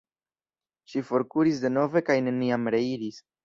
[0.93, 3.25] Ŝi forkuris denove kaj neniam reiris.